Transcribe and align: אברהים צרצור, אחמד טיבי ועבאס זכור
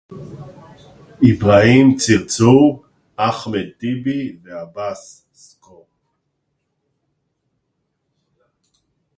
אברהים 1.31 1.95
צרצור, 1.97 2.85
אחמד 3.17 3.69
טיבי 3.79 4.37
ועבאס 4.43 5.25
זכור 5.33 5.87